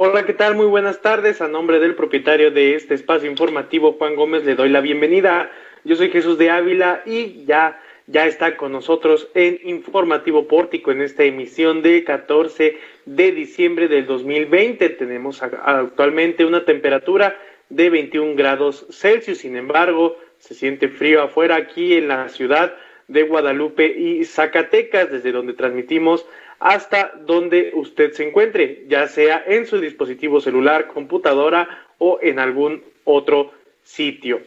[0.00, 0.54] Hola, ¿qué tal?
[0.54, 1.40] Muy buenas tardes.
[1.40, 5.50] A nombre del propietario de este espacio informativo, Juan Gómez, le doy la bienvenida.
[5.82, 11.02] Yo soy Jesús de Ávila y ya, ya está con nosotros en Informativo Pórtico en
[11.02, 14.88] esta emisión de 14 de diciembre del 2020.
[14.90, 17.36] Tenemos actualmente una temperatura
[17.68, 19.38] de 21 grados Celsius.
[19.38, 22.72] Sin embargo, se siente frío afuera aquí en la ciudad
[23.08, 26.24] de Guadalupe y Zacatecas, desde donde transmitimos
[26.58, 32.82] hasta donde usted se encuentre, ya sea en su dispositivo celular, computadora o en algún
[33.04, 34.40] otro sitio.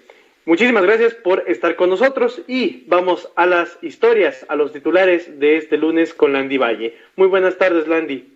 [0.45, 5.57] Muchísimas gracias por estar con nosotros y vamos a las historias, a los titulares de
[5.57, 6.97] este lunes con Landy Valle.
[7.15, 8.30] Muy buenas tardes, Landy.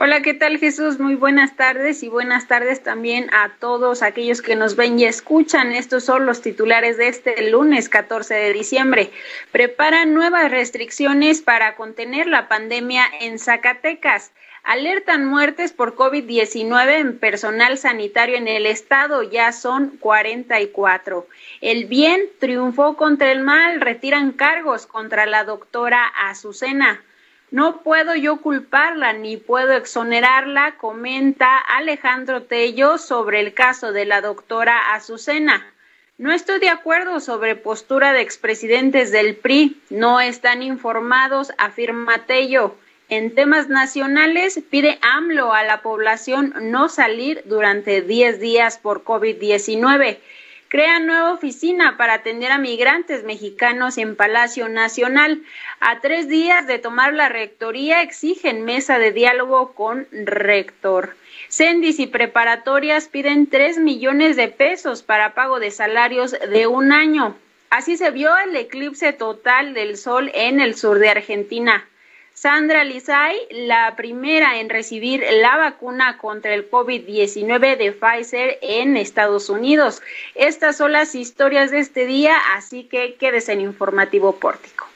[0.00, 1.00] Hola, ¿qué tal Jesús?
[1.00, 5.72] Muy buenas tardes y buenas tardes también a todos aquellos que nos ven y escuchan.
[5.72, 9.10] Estos son los titulares de este lunes 14 de diciembre.
[9.50, 14.30] Preparan nuevas restricciones para contener la pandemia en Zacatecas.
[14.62, 21.26] Alertan muertes por COVID-19 en personal sanitario en el estado, ya son 44.
[21.60, 27.02] El bien triunfó contra el mal, retiran cargos contra la doctora Azucena.
[27.50, 34.20] No puedo yo culparla ni puedo exonerarla, comenta Alejandro Tello sobre el caso de la
[34.20, 35.66] doctora Azucena.
[36.18, 39.80] No estoy de acuerdo sobre postura de expresidentes del PRI.
[39.88, 42.74] No están informados, afirma Tello.
[43.08, 50.18] En temas nacionales, pide AMLO a la población no salir durante 10 días por COVID-19
[50.68, 55.42] crea nueva oficina para atender a migrantes mexicanos en Palacio Nacional.
[55.80, 61.16] A tres días de tomar la rectoría exigen mesa de diálogo con rector.
[61.48, 67.34] Cendis y preparatorias piden tres millones de pesos para pago de salarios de un año.
[67.70, 71.86] Así se vio el eclipse total del sol en el sur de Argentina.
[72.40, 79.50] Sandra Lizay, la primera en recibir la vacuna contra el COVID-19 de Pfizer en Estados
[79.50, 80.00] Unidos.
[80.36, 84.86] Estas son las historias de este día, así que quédese en Informativo Pórtico.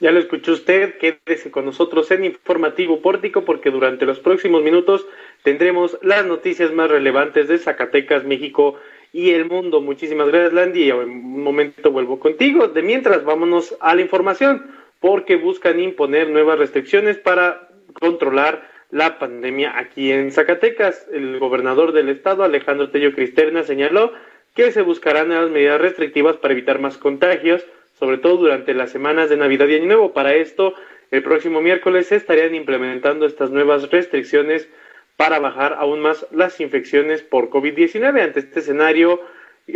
[0.00, 5.06] Ya lo escuchó usted, quédese con nosotros en Informativo Pórtico porque durante los próximos minutos
[5.42, 8.78] tendremos las noticias más relevantes de Zacatecas, México
[9.14, 9.80] y el mundo.
[9.80, 10.90] Muchísimas gracias, Landy.
[10.90, 12.68] En un momento vuelvo contigo.
[12.68, 19.78] De mientras, vámonos a la información porque buscan imponer nuevas restricciones para controlar la pandemia
[19.78, 21.06] aquí en Zacatecas.
[21.12, 24.12] El gobernador del estado, Alejandro Tello Cristerna, señaló
[24.54, 27.64] que se buscarán nuevas medidas restrictivas para evitar más contagios,
[27.98, 30.12] sobre todo durante las semanas de Navidad y Año Nuevo.
[30.12, 30.74] Para esto,
[31.10, 34.68] el próximo miércoles se estarían implementando estas nuevas restricciones
[35.16, 38.22] para bajar aún más las infecciones por COVID-19.
[38.22, 39.20] Ante este escenario,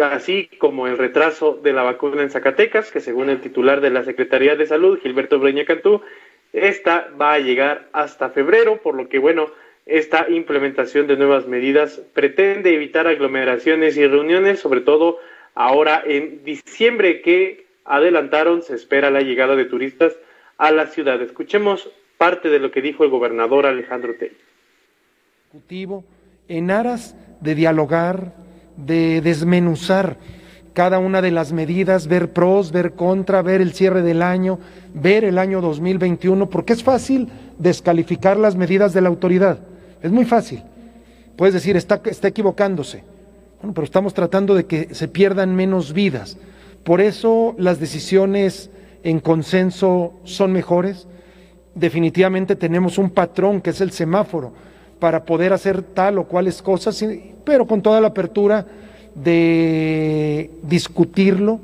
[0.03, 4.05] así como el retraso de la vacuna en Zacatecas, que según el titular de la
[4.05, 6.03] Secretaría de Salud, Gilberto Breña Cantú,
[6.53, 9.47] esta va a llegar hasta febrero, por lo que, bueno,
[9.87, 15.19] esta implementación de nuevas medidas pretende evitar aglomeraciones y reuniones, sobre todo
[15.55, 20.17] ahora en diciembre que adelantaron, se espera la llegada de turistas
[20.57, 21.21] a la ciudad.
[21.21, 24.35] Escuchemos parte de lo que dijo el gobernador Alejandro Tello.
[26.49, 28.33] En aras de dialogar,
[28.77, 30.17] de desmenuzar
[30.73, 34.59] cada una de las medidas, ver pros, ver contra, ver el cierre del año,
[34.93, 39.59] ver el año 2021, porque es fácil descalificar las medidas de la autoridad.
[40.03, 40.63] Es muy fácil.
[41.37, 43.05] Puedes decir, está, está equivocándose.
[43.61, 46.37] Bueno, pero estamos tratando de que se pierdan menos vidas.
[46.83, 48.69] Por eso las decisiones
[49.05, 51.07] en consenso son mejores.
[51.75, 54.53] Definitivamente tenemos un patrón que es el semáforo
[54.99, 57.05] para poder hacer tal o cuales cosas,
[57.45, 58.67] pero con toda la apertura
[59.15, 61.61] de discutirlo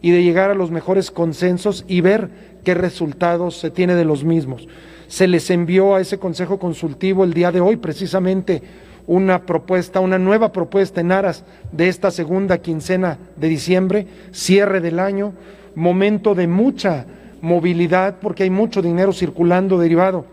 [0.00, 2.28] y de llegar a los mejores consensos y ver
[2.62, 4.68] qué resultados se tiene de los mismos.
[5.08, 8.62] Se les envió a ese Consejo Consultivo el día de hoy precisamente
[9.06, 14.98] una propuesta, una nueva propuesta en aras de esta segunda quincena de diciembre, cierre del
[14.98, 15.34] año,
[15.74, 17.04] momento de mucha
[17.42, 20.24] movilidad porque hay mucho dinero circulando derivado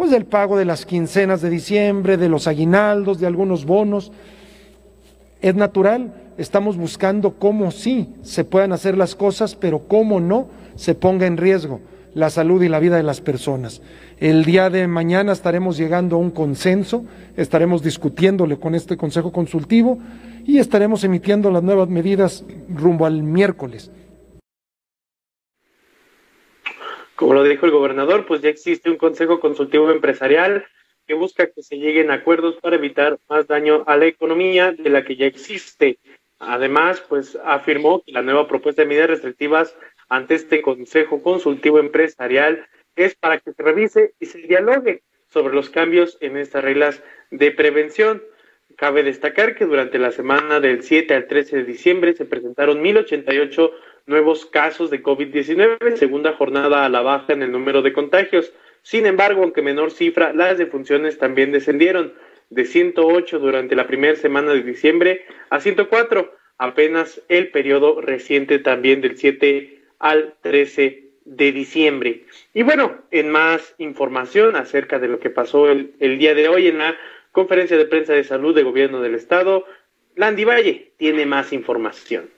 [0.00, 4.10] pues del pago de las quincenas de diciembre, de los aguinaldos, de algunos bonos.
[5.42, 10.94] Es natural, estamos buscando cómo sí se puedan hacer las cosas, pero cómo no se
[10.94, 11.80] ponga en riesgo
[12.14, 13.82] la salud y la vida de las personas.
[14.18, 17.04] El día de mañana estaremos llegando a un consenso,
[17.36, 19.98] estaremos discutiéndole con este Consejo Consultivo
[20.46, 22.42] y estaremos emitiendo las nuevas medidas
[22.74, 23.90] rumbo al miércoles.
[27.20, 30.64] Como lo dijo el gobernador, pues ya existe un Consejo Consultivo Empresarial
[31.06, 34.88] que busca que se lleguen a acuerdos para evitar más daño a la economía de
[34.88, 35.98] la que ya existe.
[36.38, 39.76] Además, pues afirmó que la nueva propuesta de medidas restrictivas
[40.08, 45.68] ante este Consejo Consultivo Empresarial es para que se revise y se dialogue sobre los
[45.68, 48.22] cambios en estas reglas de prevención.
[48.76, 53.72] Cabe destacar que durante la semana del 7 al 13 de diciembre se presentaron 1.088
[54.10, 58.52] nuevos casos de COVID-19, segunda jornada a la baja en el número de contagios.
[58.82, 62.12] Sin embargo, aunque menor cifra, las defunciones también descendieron
[62.50, 69.00] de 108 durante la primera semana de diciembre a 104, apenas el periodo reciente también
[69.00, 72.24] del 7 al 13 de diciembre.
[72.52, 76.78] Y bueno, en más información acerca de lo que pasó el, día de hoy en
[76.78, 76.96] la
[77.30, 79.64] conferencia de prensa de salud de gobierno del estado,
[80.16, 82.28] Landy Valle tiene más información.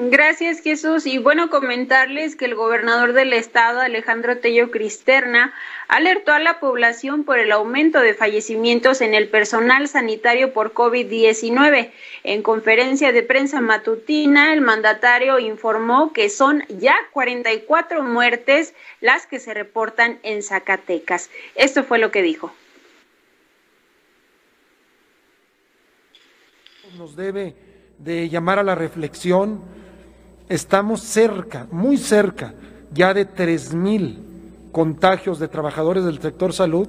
[0.00, 5.52] Gracias Jesús y bueno comentarles que el gobernador del estado Alejandro Tello Cristerna
[5.88, 11.90] alertó a la población por el aumento de fallecimientos en el personal sanitario por COVID-19.
[12.22, 19.40] En conferencia de prensa matutina, el mandatario informó que son ya 44 muertes las que
[19.40, 21.28] se reportan en Zacatecas.
[21.56, 22.52] Esto fue lo que dijo.
[26.96, 27.56] Nos debe
[27.98, 29.77] de llamar a la reflexión
[30.48, 32.54] estamos cerca, muy cerca,
[32.92, 34.18] ya de tres mil
[34.72, 36.88] contagios de trabajadores del sector salud,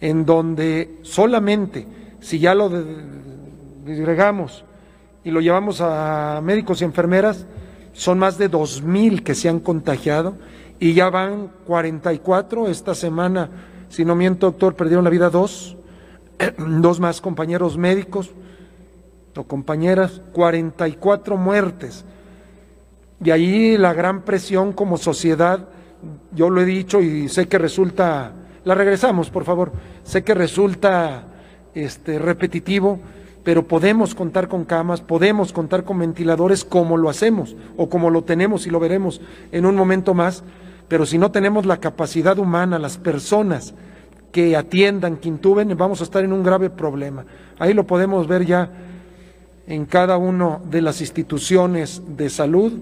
[0.00, 1.86] en donde solamente
[2.20, 2.70] si ya lo
[3.84, 4.64] disgregamos
[5.24, 7.46] y lo llevamos a médicos y enfermeras,
[7.92, 10.34] son más de dos mil que se han contagiado
[10.78, 12.68] y ya van 44.
[12.68, 13.50] Esta semana,
[13.88, 15.76] si no miento, doctor, perdieron la vida dos,
[16.58, 18.30] dos más compañeros médicos
[19.36, 22.04] o compañeras, 44 muertes
[23.22, 25.68] y ahí la gran presión como sociedad,
[26.34, 28.32] yo lo he dicho y sé que resulta,
[28.64, 29.72] la regresamos por favor,
[30.04, 31.24] sé que resulta
[31.74, 32.98] este, repetitivo,
[33.44, 38.22] pero podemos contar con camas, podemos contar con ventiladores como lo hacemos o como lo
[38.22, 39.20] tenemos y lo veremos
[39.52, 40.42] en un momento más,
[40.88, 43.74] pero si no tenemos la capacidad humana, las personas
[44.32, 47.24] que atiendan, que intuben, vamos a estar en un grave problema.
[47.58, 48.70] Ahí lo podemos ver ya
[49.66, 52.72] en cada una de las instituciones de salud,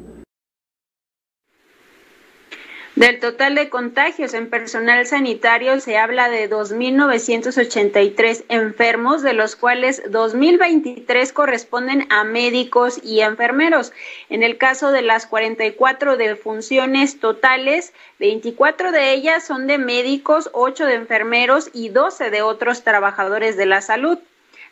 [2.98, 10.02] del total de contagios en personal sanitario se habla de 2.983 enfermos, de los cuales
[10.06, 13.92] 2.023 corresponden a médicos y enfermeros.
[14.30, 20.86] En el caso de las 44 defunciones totales, 24 de ellas son de médicos, 8
[20.86, 24.18] de enfermeros y 12 de otros trabajadores de la salud.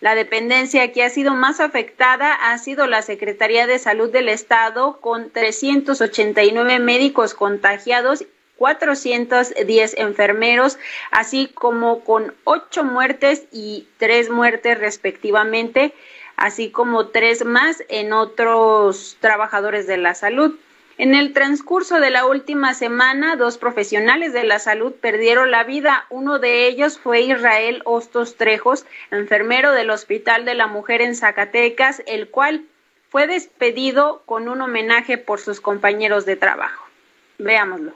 [0.00, 5.00] La dependencia que ha sido más afectada ha sido la Secretaría de Salud del Estado,
[5.00, 8.24] con 389 médicos contagiados
[8.56, 10.78] 410 enfermeros,
[11.10, 15.94] así como con ocho muertes y tres muertes respectivamente,
[16.36, 20.54] así como tres más en otros trabajadores de la salud.
[20.98, 26.06] En el transcurso de la última semana, dos profesionales de la salud perdieron la vida.
[26.08, 32.02] Uno de ellos fue Israel Hostos Trejos, enfermero del Hospital de la Mujer en Zacatecas,
[32.06, 32.64] el cual
[33.10, 36.86] fue despedido con un homenaje por sus compañeros de trabajo.
[37.36, 37.92] Veámoslo.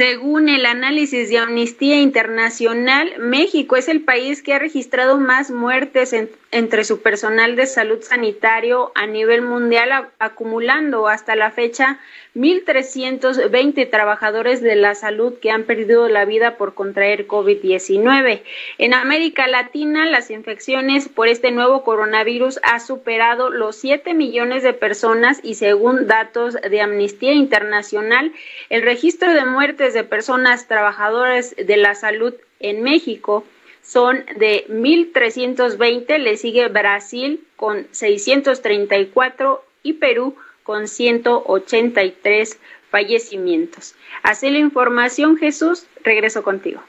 [0.00, 6.14] Según el análisis de Amnistía Internacional, México es el país que ha registrado más muertes
[6.52, 12.00] entre su personal de salud sanitario a nivel mundial, acumulando hasta la fecha
[12.34, 18.42] 1.320 trabajadores de la salud que han perdido la vida por contraer COVID-19.
[18.78, 24.72] En América Latina, las infecciones por este nuevo coronavirus ha superado los 7 millones de
[24.72, 28.32] personas y según datos de Amnistía Internacional,
[28.68, 33.44] el registro de muertes de personas trabajadoras de la salud en México
[33.82, 43.94] son de 1.320, le sigue Brasil con 634 y Perú con 183 fallecimientos.
[44.22, 46.82] Así la información, Jesús, regreso contigo.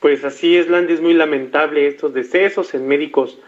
[0.00, 3.38] Pues así es, Landy, es muy lamentable estos decesos en médicos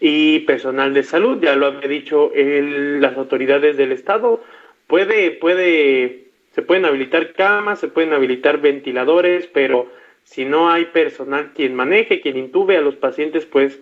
[0.00, 4.42] y personal de salud, ya lo han dicho las autoridades del Estado,
[4.86, 9.90] puede, puede se pueden habilitar camas, se pueden habilitar ventiladores, pero
[10.24, 13.80] si no hay personal quien maneje, quien intube a los pacientes, pues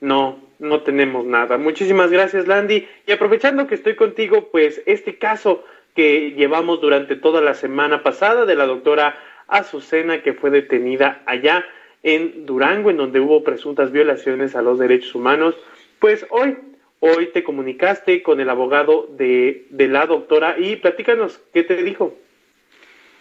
[0.00, 1.58] no, no tenemos nada.
[1.58, 2.86] Muchísimas gracias, Landy.
[3.06, 8.44] Y aprovechando que estoy contigo, pues este caso que llevamos durante toda la semana pasada
[8.44, 11.64] de la doctora Azucena, que fue detenida allá
[12.02, 15.56] en Durango, en donde hubo presuntas violaciones a los derechos humanos.
[15.98, 16.56] Pues hoy,
[17.00, 22.14] hoy te comunicaste con el abogado de, de la doctora y platícanos, ¿qué te dijo?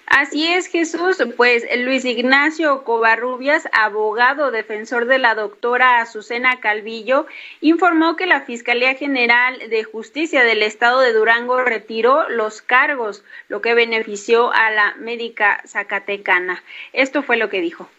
[0.07, 1.17] Así es, Jesús.
[1.35, 7.27] Pues Luis Ignacio Covarrubias, abogado defensor de la doctora Azucena Calvillo,
[7.59, 13.61] informó que la Fiscalía General de Justicia del Estado de Durango retiró los cargos, lo
[13.61, 16.63] que benefició a la médica zacatecana.
[16.93, 17.89] Esto fue lo que dijo.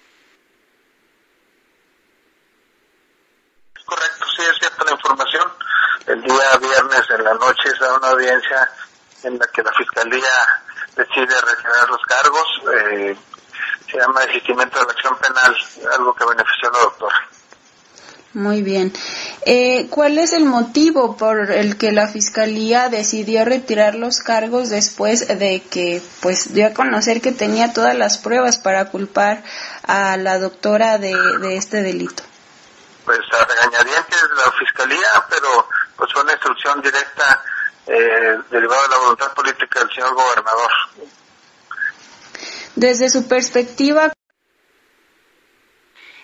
[3.84, 5.67] Correcto, sí es cierta la información.
[6.08, 8.70] El día viernes en la noche se da una audiencia
[9.24, 10.62] en la que la Fiscalía
[10.96, 12.62] decide retirar los cargos.
[12.74, 13.16] Eh,
[13.90, 15.54] se llama desistimiento de la acción penal,
[15.98, 17.28] algo que benefició a la doctora.
[18.32, 18.90] Muy bien.
[19.44, 25.28] Eh, ¿Cuál es el motivo por el que la fiscalía decidió retirar los cargos después
[25.28, 29.42] de que, pues, dio a conocer que tenía todas las pruebas para culpar
[29.82, 32.22] a la doctora de, de este delito?
[33.04, 37.42] Pues a regañadientes la fiscalía, pero pues fue una instrucción directa
[37.86, 40.70] eh, derivado de la voluntad política del señor gobernador.
[42.76, 44.12] Desde su perspectiva,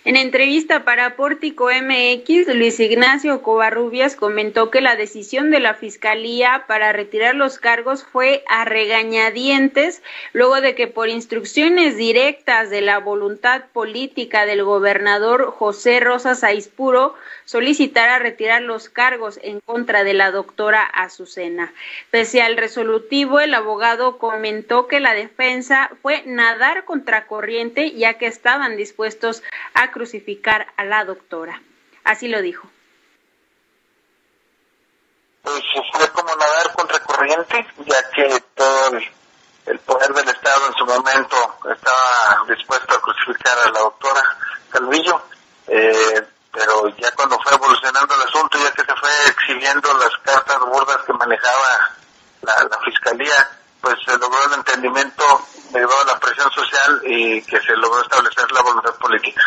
[0.04, 6.64] en entrevista para Pórtico MX, Luis Ignacio Covarrubias comentó que la decisión de la Fiscalía
[6.68, 10.02] para retirar los cargos fue a regañadientes,
[10.34, 17.14] luego de que por instrucciones directas de la voluntad política del gobernador José Rosas Aispuro,
[17.46, 21.73] solicitara retirar los cargos en contra de la doctora Azucena.
[22.11, 28.76] Pese al resolutivo, el abogado comentó que la defensa fue nadar contracorriente, ya que estaban
[28.76, 29.42] dispuestos
[29.73, 31.63] a crucificar a la doctora.
[32.03, 32.69] Así lo dijo.
[35.43, 38.89] Pues fue como nadar contra corriente, ya que todo
[39.67, 41.37] el, poder del Estado en su momento
[41.73, 44.23] estaba dispuesto a crucificar a la doctora
[44.71, 45.23] Calvillo,
[45.69, 50.59] eh, pero ya cuando fue evolucionando el asunto, ya que se fue exhibiendo las cartas
[50.59, 51.91] burdas que manejaba
[52.43, 53.49] la, la Fiscalía,
[53.81, 55.25] pues se logró el entendimiento
[55.71, 59.43] derivado de la presión social y que se logró establecer la voluntad política.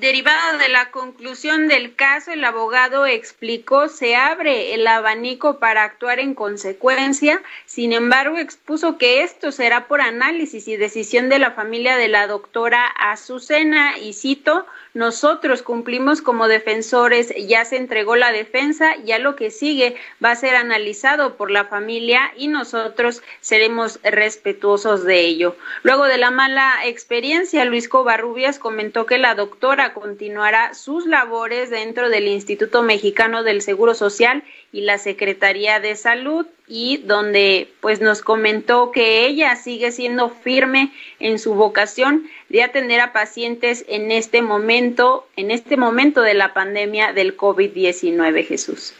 [0.00, 6.20] Derivado de la conclusión del caso, el abogado explicó se abre el abanico para actuar
[6.20, 11.98] en consecuencia, sin embargo expuso que esto será por análisis y decisión de la familia
[11.98, 18.96] de la doctora Azucena y cito nosotros cumplimos como defensores, ya se entregó la defensa,
[19.04, 25.04] ya lo que sigue va a ser analizado por la familia y nosotros seremos respetuosos
[25.04, 25.56] de ello.
[25.84, 32.08] Luego de la mala experiencia, Luis Covarrubias comentó que la doctora continuará sus labores dentro
[32.08, 34.42] del Instituto Mexicano del Seguro Social
[34.72, 40.92] y la Secretaría de Salud y donde pues nos comentó que ella sigue siendo firme
[41.18, 46.54] en su vocación de atender a pacientes en este momento, en este momento de la
[46.54, 48.94] pandemia del COVID-19, Jesús.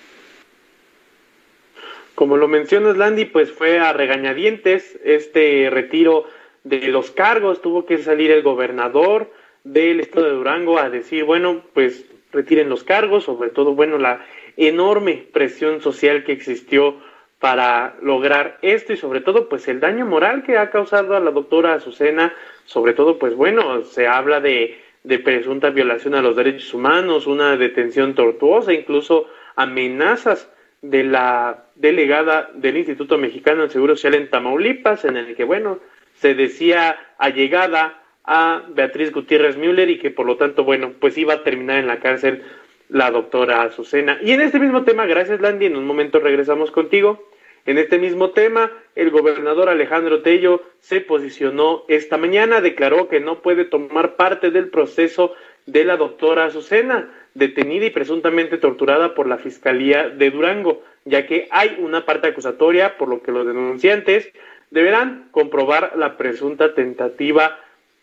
[2.15, 6.27] Como lo mencionas, Landy, pues fue a regañadientes este retiro
[6.65, 9.31] de los cargos, tuvo que salir el gobernador
[9.65, 14.25] del estado de Durango a decir, bueno, pues retiren los cargos, sobre todo, bueno, la
[14.57, 16.97] enorme presión social que existió
[17.39, 21.31] para lograr esto y sobre todo pues el daño moral que ha causado a la
[21.31, 22.35] doctora Azucena,
[22.67, 27.57] sobre todo pues bueno, se habla de, de presunta violación a los derechos humanos, una
[27.57, 29.27] detención tortuosa, incluso
[29.57, 30.51] amenazas
[30.83, 35.79] de la delegada del Instituto Mexicano del Seguro Social en Tamaulipas, en el que bueno,
[36.17, 41.35] se decía allegada a Beatriz Gutiérrez Müller y que por lo tanto bueno, pues iba
[41.35, 42.43] a terminar en la cárcel
[42.89, 44.19] la doctora Azucena.
[44.23, 47.29] Y en este mismo tema, gracias Landy, en un momento regresamos contigo.
[47.67, 53.43] En este mismo tema, el gobernador Alejandro Tello se posicionó esta mañana, declaró que no
[53.43, 55.35] puede tomar parte del proceso
[55.67, 61.49] de la doctora Azucena, detenida y presuntamente torturada por la Fiscalía de Durango, ya que
[61.51, 64.33] hay una parte acusatoria, por lo que los denunciantes
[64.71, 67.59] deberán comprobar la presunta tentativa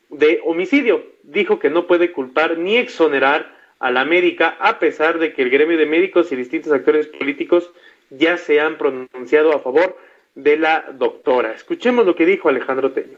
[0.10, 1.04] de homicidio.
[1.24, 5.50] Dijo que no puede culpar ni exonerar a la América, a pesar de que el
[5.50, 7.72] gremio de médicos y distintos actores políticos
[8.10, 9.98] ya se han pronunciado a favor
[10.36, 11.54] de la doctora.
[11.54, 13.18] Escuchemos lo que dijo Alejandro Teño.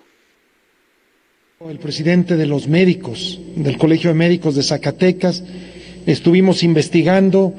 [1.67, 5.43] El presidente de los médicos, del Colegio de Médicos de Zacatecas,
[6.05, 7.53] estuvimos investigando,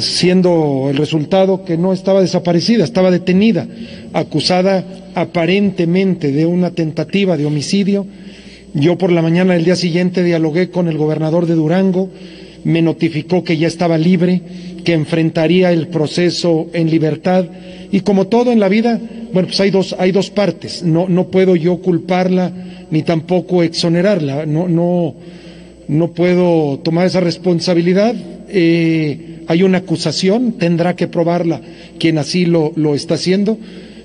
[0.00, 3.68] siendo el resultado que no estaba desaparecida, estaba detenida,
[4.12, 8.04] acusada aparentemente de una tentativa de homicidio.
[8.76, 12.10] Yo por la mañana del día siguiente dialogué con el gobernador de Durango,
[12.62, 14.42] me notificó que ya estaba libre,
[14.84, 17.46] que enfrentaría el proceso en libertad
[17.90, 19.00] Y como todo en la vida,
[19.32, 20.82] bueno, pues hay dos, hay dos partes.
[20.82, 22.52] No, no puedo yo culparla
[22.90, 24.44] ni tampoco exonerarla.
[24.44, 25.14] No, no,
[25.88, 28.14] no puedo tomar esa responsabilidad.
[28.48, 31.60] Eh, hay una acusación, tendrá que probarla
[31.98, 33.56] quien así lo, lo está haciendo.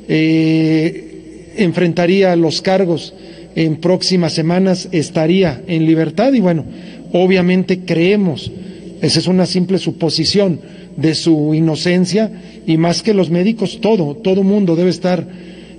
[0.07, 3.13] Eh, enfrentaría los cargos
[3.55, 6.65] en próximas semanas, estaría en libertad y bueno,
[7.13, 8.51] obviamente creemos,
[9.01, 10.59] esa es una simple suposición
[10.97, 12.31] de su inocencia
[12.65, 15.25] y más que los médicos, todo, todo mundo debe estar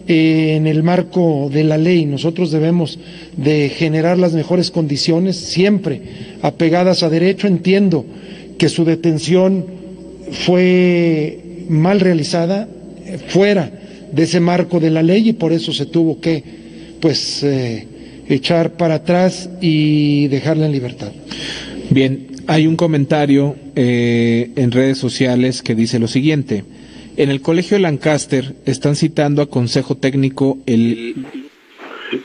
[0.09, 2.07] eh, en el marco de la ley.
[2.07, 2.99] Nosotros debemos
[3.37, 6.03] de generar las mejores condiciones, siempre
[6.43, 7.47] apegadas a derecho.
[7.47, 8.05] Entiendo
[8.59, 9.65] que su detención
[10.33, 12.69] fue mal realizada,
[13.29, 13.71] fuera
[14.13, 16.62] de ese marco de la ley y por eso se tuvo que,
[17.03, 21.13] pues, eh, echar para atrás y dejarla en libertad.
[21.91, 26.65] Bien, hay un comentario eh, en redes sociales que dice lo siguiente.
[27.17, 31.27] En el colegio de Lancaster están citando a consejo técnico el...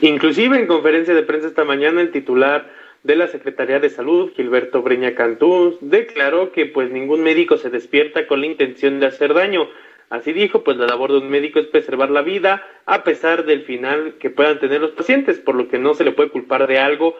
[0.00, 2.70] Inclusive en conferencia de prensa esta mañana el titular
[3.02, 8.26] de la Secretaría de Salud, Gilberto Breña Cantú, declaró que pues ningún médico se despierta
[8.26, 9.68] con la intención de hacer daño.
[10.10, 13.62] Así dijo, pues la labor de un médico es preservar la vida a pesar del
[13.62, 16.78] final que puedan tener los pacientes, por lo que no se le puede culpar de
[16.78, 17.14] algo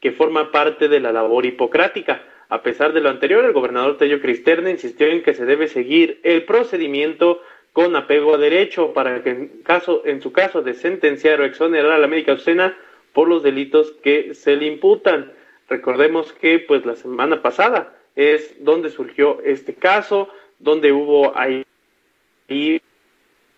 [0.00, 2.22] que forma parte de la labor hipocrática.
[2.48, 6.20] A pesar de lo anterior, el gobernador Tello Cristerna insistió en que se debe seguir
[6.24, 7.40] el procedimiento
[7.72, 11.92] con apego a derecho para que en, caso, en su caso de sentenciar o exonerar
[11.92, 12.76] a la médica Ucena
[13.12, 15.32] por los delitos que se le imputan.
[15.68, 21.64] Recordemos que pues la semana pasada es donde surgió este caso, donde hubo ahí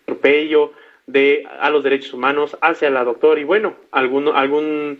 [0.05, 0.73] atropello
[1.05, 4.99] de a los derechos humanos hacia la doctora y bueno, algún algún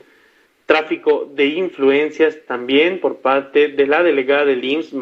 [0.66, 4.94] tráfico de influencias también por parte de la delegada del IMSS,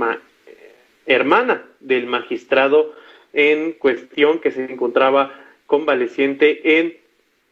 [1.06, 2.94] hermana del magistrado
[3.34, 5.34] en cuestión que se encontraba
[5.66, 6.98] convaleciente en,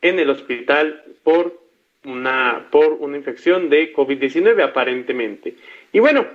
[0.02, 1.60] en el hospital por
[2.06, 5.56] una, por una infección de COVID-19 aparentemente.
[5.92, 6.26] Y bueno,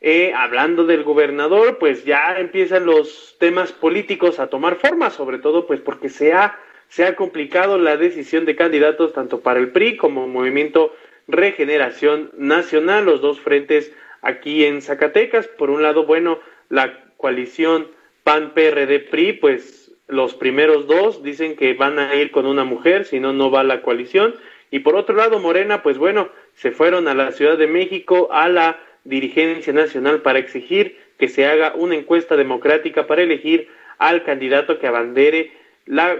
[0.00, 5.66] eh, hablando del gobernador, pues ya empiezan los temas políticos a tomar forma, sobre todo
[5.66, 6.58] pues porque se ha,
[6.88, 10.94] se ha complicado la decisión de candidatos tanto para el PRI como Movimiento
[11.26, 15.48] Regeneración Nacional, los dos frentes aquí en Zacatecas.
[15.48, 17.88] Por un lado, bueno, la coalición
[18.22, 23.32] PAN-PRD-PRI, pues los primeros dos dicen que van a ir con una mujer, si no,
[23.32, 24.34] no va la coalición.
[24.70, 28.48] Y por otro lado, Morena, pues bueno, se fueron a la Ciudad de México, a
[28.48, 34.78] la dirigencia nacional, para exigir que se haga una encuesta democrática para elegir al candidato
[34.78, 35.52] que abandere
[35.86, 36.16] la,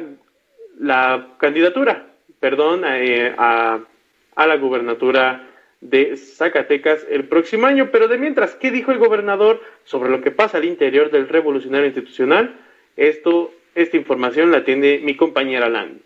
[0.78, 2.06] la candidatura,
[2.40, 3.80] perdón, eh, a
[4.38, 5.48] a la gubernatura
[5.80, 7.90] de Zacatecas el próximo año.
[7.90, 11.86] Pero de mientras, ¿qué dijo el gobernador sobre lo que pasa al interior del revolucionario
[11.86, 12.54] institucional?
[12.96, 16.02] Esto, esta información la tiene mi compañera Lan.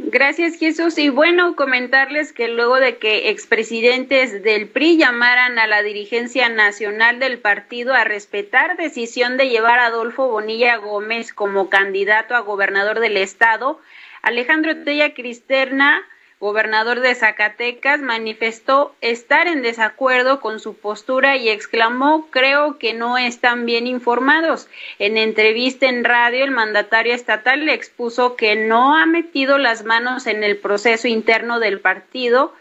[0.00, 0.96] Gracias Jesús.
[0.96, 7.18] Y bueno, comentarles que luego de que expresidentes del PRI llamaran a la dirigencia nacional
[7.18, 13.00] del partido a respetar decisión de llevar a Adolfo Bonilla Gómez como candidato a gobernador
[13.00, 13.80] del estado,
[14.22, 16.06] Alejandro Tella Cristerna
[16.40, 23.18] gobernador de Zacatecas, manifestó estar en desacuerdo con su postura y exclamó creo que no
[23.18, 24.68] están bien informados.
[25.00, 30.26] En entrevista en radio, el mandatario estatal le expuso que no ha metido las manos
[30.28, 32.54] en el proceso interno del partido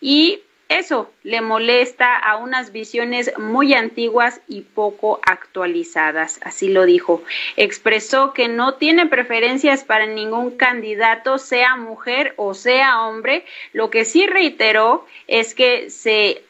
[0.00, 7.22] y eso le molesta a unas visiones muy antiguas y poco actualizadas, así lo dijo.
[7.56, 13.44] Expresó que no tiene preferencias para ningún candidato, sea mujer o sea hombre.
[13.72, 16.42] Lo que sí reiteró es que se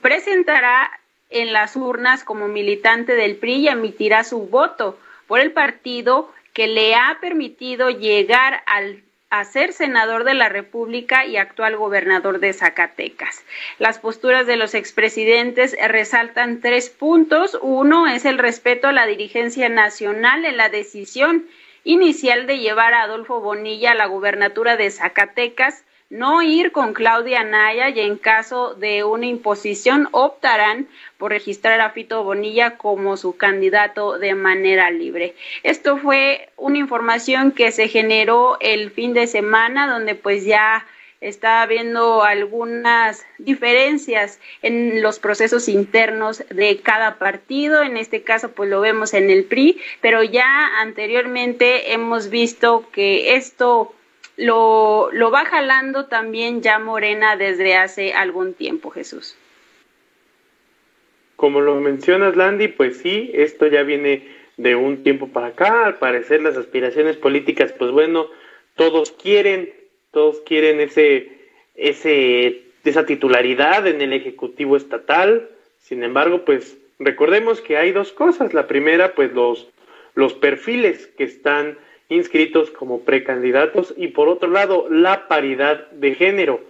[0.00, 0.90] presentará
[1.30, 6.66] en las urnas como militante del PRI y emitirá su voto por el partido que
[6.66, 12.52] le ha permitido llegar al a ser senador de la República y actual gobernador de
[12.52, 13.42] Zacatecas.
[13.78, 17.58] Las posturas de los expresidentes resaltan tres puntos.
[17.62, 21.46] Uno es el respeto a la dirigencia nacional en la decisión
[21.82, 27.42] inicial de llevar a Adolfo Bonilla a la gubernatura de Zacatecas no ir con Claudia
[27.42, 33.38] Naya y en caso de una imposición optarán por registrar a Fito Bonilla como su
[33.38, 35.34] candidato de manera libre.
[35.62, 40.86] Esto fue una información que se generó el fin de semana donde pues ya
[41.22, 47.82] está habiendo algunas diferencias en los procesos internos de cada partido.
[47.82, 53.34] En este caso, pues lo vemos en el PRI, pero ya anteriormente hemos visto que
[53.36, 53.94] esto
[54.42, 59.36] lo, lo va jalando también ya Morena desde hace algún tiempo, Jesús.
[61.36, 65.86] Como lo mencionas, Landy, pues sí, esto ya viene de un tiempo para acá.
[65.86, 68.26] Al parecer las aspiraciones políticas, pues bueno,
[68.74, 69.72] todos quieren,
[70.10, 71.30] todos quieren ese,
[71.74, 75.48] ese, esa titularidad en el Ejecutivo Estatal.
[75.78, 78.54] Sin embargo, pues recordemos que hay dos cosas.
[78.54, 79.68] La primera, pues los,
[80.14, 81.78] los perfiles que están
[82.12, 86.60] inscritos como precandidatos y por otro lado la paridad de género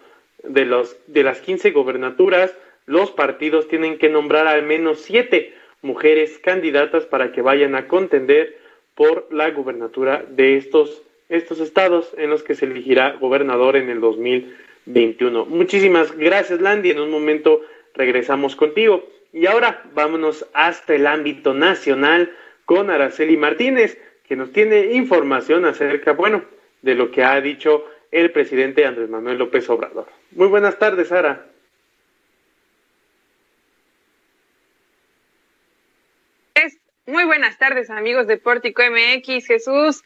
[0.43, 6.39] de los de las 15 gobernaturas los partidos tienen que nombrar al menos siete mujeres
[6.39, 8.59] candidatas para que vayan a contender
[8.95, 14.01] por la gubernatura de estos estos estados en los que se elegirá gobernador en el
[14.01, 15.47] 2021.
[15.47, 17.63] Muchísimas gracias Landy, en un momento
[17.95, 19.09] regresamos contigo.
[19.33, 22.33] Y ahora vámonos hasta el ámbito nacional
[22.67, 23.99] con Araceli Martínez
[24.33, 26.43] que nos tiene información acerca, bueno,
[26.81, 30.07] de lo que ha dicho el presidente Andrés Manuel López Obrador.
[30.31, 31.49] Muy buenas tardes, Sara.
[37.05, 39.47] Muy buenas tardes, amigos de Pórtico MX.
[39.47, 40.03] Jesús,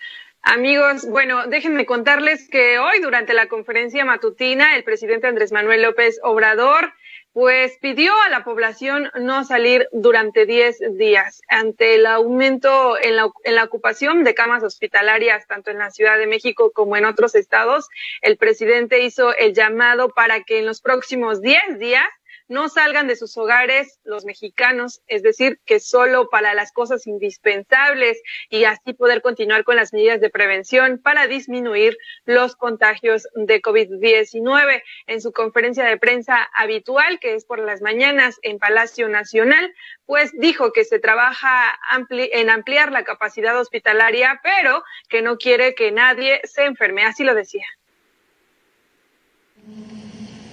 [0.48, 6.20] Amigos, bueno, déjenme contarles que hoy durante la conferencia matutina el presidente Andrés Manuel López
[6.22, 6.92] Obrador
[7.36, 13.30] pues pidió a la población no salir durante 10 días ante el aumento en la,
[13.44, 17.34] en la, ocupación de camas hospitalarias, tanto en la Ciudad de México como en otros
[17.34, 17.88] estados.
[18.22, 22.06] El presidente hizo el llamado para que en los próximos 10 días
[22.48, 28.20] no salgan de sus hogares los mexicanos, es decir, que solo para las cosas indispensables
[28.50, 34.82] y así poder continuar con las medidas de prevención para disminuir los contagios de COVID-19.
[35.06, 39.74] En su conferencia de prensa habitual, que es por las mañanas en Palacio Nacional,
[40.06, 41.78] pues dijo que se trabaja
[42.08, 47.04] en ampliar la capacidad hospitalaria, pero que no quiere que nadie se enferme.
[47.04, 47.66] Así lo decía.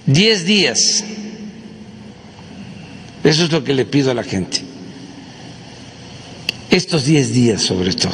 [0.05, 1.03] Diez días
[3.23, 4.61] eso es lo que le pido a la gente.
[6.69, 8.11] Estos 10 días sobre todo.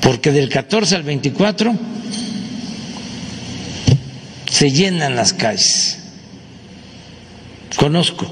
[0.00, 1.74] Porque del 14 al 24
[4.50, 5.98] se llenan las calles.
[7.76, 8.26] Conozco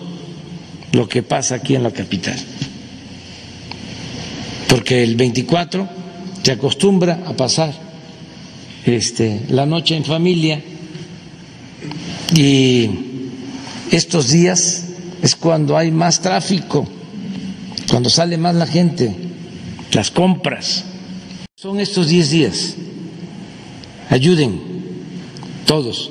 [0.92, 2.36] lo que pasa aquí en la capital.
[4.68, 5.88] Porque el 24
[6.42, 7.72] se acostumbra a pasar
[8.86, 10.62] este, la noche en familia
[12.34, 12.90] y
[13.90, 14.81] estos días
[15.22, 16.86] es cuando hay más tráfico,
[17.88, 19.14] cuando sale más la gente,
[19.92, 20.84] las compras.
[21.56, 22.74] Son estos 10 días.
[24.10, 24.60] Ayuden
[25.64, 26.10] todos.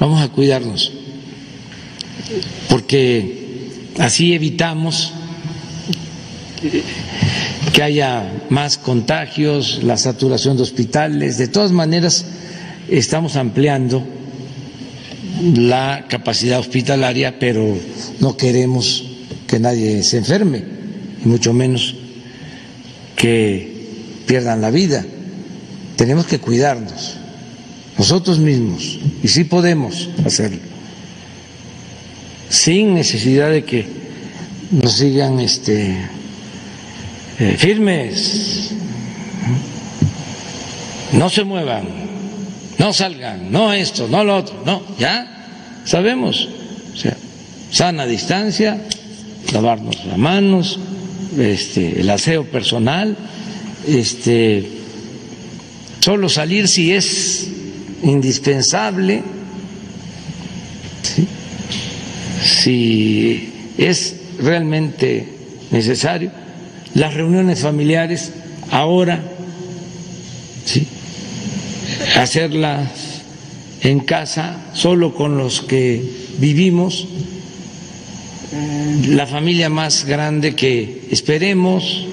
[0.00, 0.90] Vamos a cuidarnos,
[2.68, 5.12] porque así evitamos
[7.72, 11.36] que haya más contagios, la saturación de hospitales.
[11.36, 12.24] De todas maneras,
[12.88, 14.02] estamos ampliando
[15.44, 17.76] la capacidad hospitalaria, pero
[18.20, 19.04] no queremos
[19.46, 20.64] que nadie se enferme,
[21.24, 21.94] y mucho menos
[23.16, 25.04] que pierdan la vida.
[25.96, 27.16] Tenemos que cuidarnos,
[27.98, 30.60] nosotros mismos, y sí podemos hacerlo,
[32.48, 33.86] sin necesidad de que
[34.70, 35.96] nos sigan este,
[37.38, 38.70] eh, firmes,
[41.12, 42.13] no se muevan
[42.78, 46.48] no salgan, no esto, no lo otro, no, ya sabemos,
[46.92, 47.16] o sea,
[47.70, 48.80] sana distancia,
[49.52, 50.78] lavarnos las manos,
[51.38, 53.16] este, el aseo personal,
[53.86, 54.68] este,
[56.00, 57.48] solo salir si es
[58.02, 59.22] indispensable,
[62.42, 65.28] si es realmente
[65.70, 66.30] necesario,
[66.94, 68.32] las reuniones familiares
[68.70, 69.20] ahora,
[70.64, 70.86] ¿sí?
[72.14, 73.22] Hacerlas
[73.82, 76.02] en casa, solo con los que
[76.38, 77.06] vivimos,
[79.08, 82.06] la familia más grande que esperemos,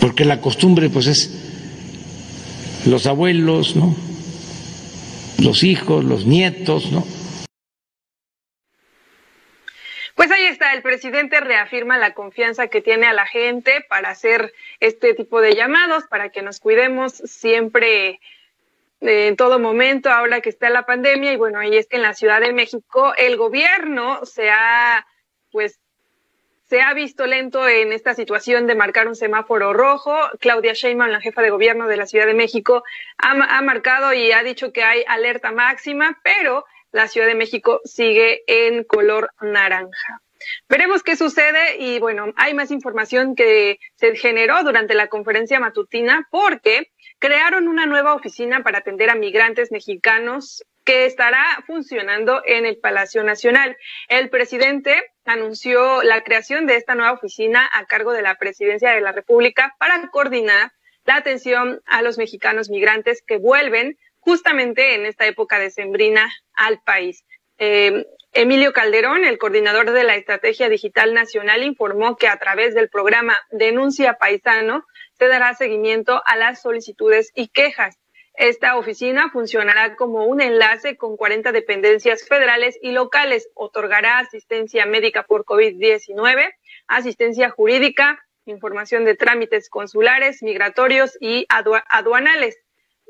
[0.00, 1.30] porque la costumbre pues es
[2.86, 3.94] los abuelos, ¿no?
[5.42, 7.06] los hijos, los nietos, ¿no?
[10.14, 15.14] Pues ahí está, presidente reafirma la confianza que tiene a la gente para hacer este
[15.14, 18.20] tipo de llamados, para que nos cuidemos siempre
[19.00, 21.32] eh, en todo momento, ahora que está la pandemia.
[21.32, 25.06] Y bueno, ahí es que en la Ciudad de México el gobierno se ha,
[25.50, 25.80] pues,
[26.68, 30.16] se ha visto lento en esta situación de marcar un semáforo rojo.
[30.40, 32.84] Claudia Sheinbaum, la jefa de gobierno de la Ciudad de México,
[33.18, 38.42] ha marcado y ha dicho que hay alerta máxima, pero la Ciudad de México sigue
[38.46, 40.22] en color naranja.
[40.68, 46.28] Veremos qué sucede y bueno, hay más información que se generó durante la conferencia matutina
[46.30, 52.78] porque crearon una nueva oficina para atender a migrantes mexicanos que estará funcionando en el
[52.78, 53.76] Palacio Nacional.
[54.08, 59.00] El presidente anunció la creación de esta nueva oficina a cargo de la Presidencia de
[59.00, 60.72] la República para coordinar
[61.04, 67.24] la atención a los mexicanos migrantes que vuelven justamente en esta época decembrina al país.
[67.58, 72.88] Eh, Emilio Calderón, el coordinador de la Estrategia Digital Nacional, informó que a través del
[72.88, 74.86] programa Denuncia Paisano
[75.18, 77.98] se dará seguimiento a las solicitudes y quejas.
[78.32, 83.50] Esta oficina funcionará como un enlace con 40 dependencias federales y locales.
[83.54, 86.54] Otorgará asistencia médica por COVID-19,
[86.86, 92.56] asistencia jurídica, información de trámites consulares, migratorios y aduanales.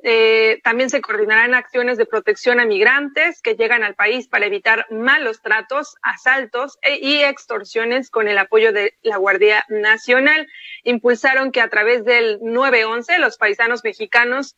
[0.04, 4.86] Eh, también se coordinarán acciones de protección a migrantes que llegan al país para evitar
[4.90, 10.48] malos tratos, asaltos e, y extorsiones con el apoyo de la Guardia Nacional.
[10.82, 14.56] Impulsaron que a través del 911 los paisanos mexicanos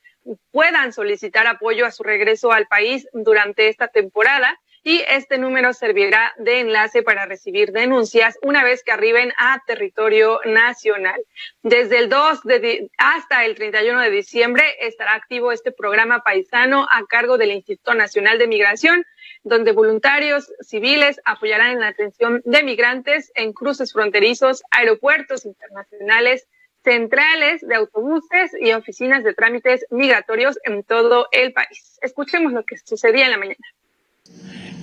[0.50, 6.35] puedan solicitar apoyo a su regreso al país durante esta temporada y este número servirá
[6.37, 11.18] de enlace para recibir denuncias una vez que arriben a territorio nacional.
[11.62, 17.07] Desde el 2 de, hasta el 31 de diciembre estará activo este programa paisano a
[17.07, 19.07] cargo del Instituto Nacional de Migración,
[19.42, 26.47] donde voluntarios civiles apoyarán en la atención de migrantes en cruces fronterizos, aeropuertos internacionales,
[26.85, 31.99] centrales de autobuses y oficinas de trámites migratorios en todo el país.
[32.03, 33.64] Escuchemos lo que sucedía en la mañana.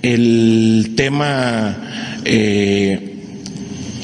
[0.02, 3.12] El tema eh,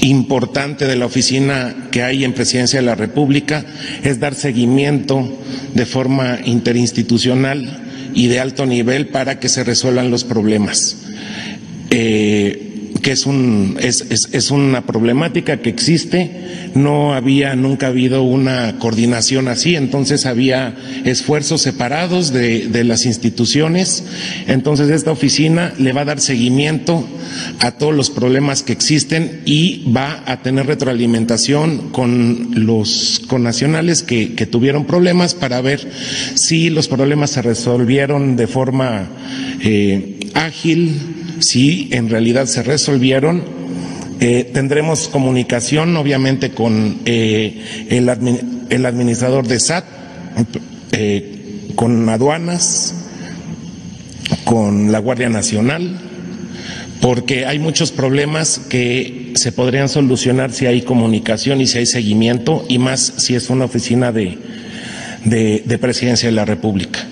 [0.00, 3.64] importante de la oficina que hay en Presidencia de la República
[4.02, 5.40] es dar seguimiento
[5.74, 10.98] de forma interinstitucional y de alto nivel para que se resuelvan los problemas.
[11.90, 12.67] Eh,
[13.02, 18.78] que es, un, es, es, es, una problemática que existe, no había nunca habido una
[18.78, 24.04] coordinación así, entonces había esfuerzos separados de, de, las instituciones,
[24.46, 27.06] entonces esta oficina le va a dar seguimiento
[27.60, 34.34] a todos los problemas que existen y va a tener retroalimentación con los connacionales que,
[34.34, 35.88] que tuvieron problemas para ver
[36.34, 39.08] si los problemas se resolvieron de forma
[39.62, 40.94] eh, ágil,
[41.40, 43.42] si en realidad se resolvieron.
[44.20, 49.84] Eh, tendremos comunicación, obviamente, con eh, el, administrador de SAT,
[50.92, 52.94] eh, con aduanas,
[54.44, 56.00] con la Guardia Nacional,
[57.00, 62.64] porque hay muchos problemas que se podrían solucionar si hay comunicación y si hay seguimiento,
[62.68, 64.38] y más si es una oficina de,
[65.24, 67.07] de presidencia de la República.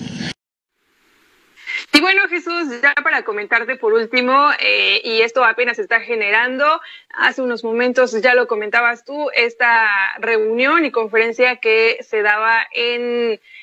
[2.83, 8.35] Ya para comentarte por último, eh, y esto apenas está generando, hace unos momentos ya
[8.35, 9.89] lo comentabas tú, esta
[10.19, 12.61] reunión y conferencia que se daba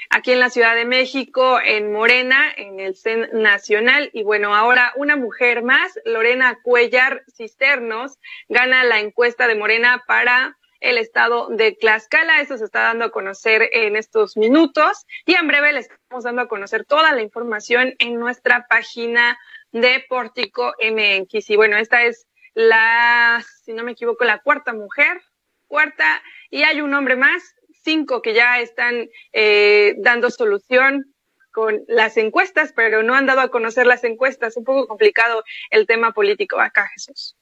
[0.10, 4.10] aquí en la Ciudad de México, en Morena, en el CEN Nacional.
[4.14, 10.58] Y bueno, ahora una mujer más, Lorena Cuellar Cisternos, gana la encuesta de Morena para
[10.84, 12.42] el estado de Tlaxcala.
[12.42, 15.90] Eso se está dando a conocer en estos minutos y en breve les
[16.22, 19.40] dando a conocer toda la información en nuestra página
[19.72, 21.50] de Pórtico MX.
[21.50, 25.22] Y bueno, esta es la, si no me equivoco, la cuarta mujer,
[25.68, 26.22] cuarta,
[26.52, 31.14] y hay un hombre más, cinco que ya están eh, dando solución
[31.52, 34.56] con las encuestas, pero no han dado a conocer las encuestas.
[34.58, 37.36] Un poco complicado el tema político acá, Jesús.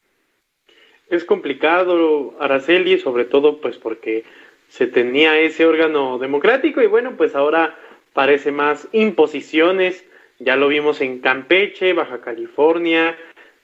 [1.09, 4.23] Es complicado, Araceli, sobre todo pues porque
[4.69, 7.77] se tenía ese órgano democrático y bueno, pues ahora
[8.13, 10.05] parece más imposiciones.
[10.39, 13.15] Ya lo vimos en Campeche, Baja California,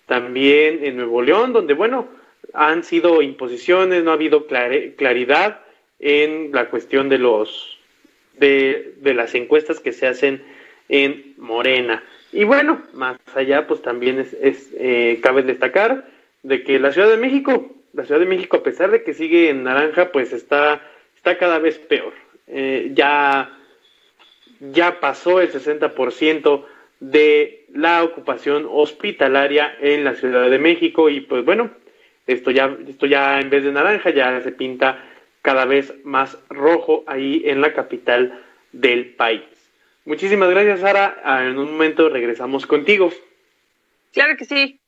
[0.05, 2.07] también en Nuevo León, donde bueno,
[2.53, 5.61] han sido imposiciones, no ha habido claridad
[5.99, 7.79] en la cuestión de los
[8.37, 10.43] de, de las encuestas que se hacen
[10.89, 12.03] en Morena.
[12.31, 16.07] Y bueno, más allá, pues también es, es eh, cabe destacar
[16.43, 19.49] de que la Ciudad de México, la Ciudad de México, a pesar de que sigue
[19.49, 20.81] en naranja, pues está,
[21.15, 22.13] está cada vez peor.
[22.47, 23.57] Eh, ya,
[24.59, 26.65] ya pasó el 60%
[26.99, 31.71] de la ocupación hospitalaria en la Ciudad de México y pues bueno,
[32.25, 35.03] esto ya, esto ya en vez de naranja ya se pinta
[35.41, 39.43] cada vez más rojo ahí en la capital del país.
[40.05, 41.21] Muchísimas gracias, Sara.
[41.23, 43.11] Ah, en un momento regresamos contigo.
[44.13, 44.79] Claro que sí.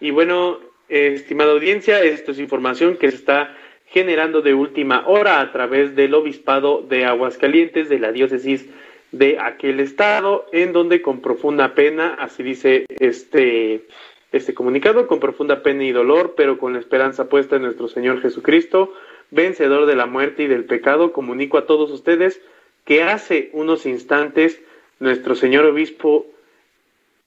[0.00, 3.56] Y bueno, eh, estimada audiencia, esto es información que se está
[3.90, 8.68] generando de última hora a través del Obispado de Aguascalientes, de la diócesis
[9.12, 13.86] de aquel estado, en donde con profunda pena, así dice este,
[14.32, 18.20] este comunicado, con profunda pena y dolor, pero con la esperanza puesta en nuestro Señor
[18.20, 18.92] Jesucristo,
[19.30, 22.40] vencedor de la muerte y del pecado, comunico a todos ustedes
[22.84, 24.60] que hace unos instantes
[24.98, 26.26] nuestro Señor Obispo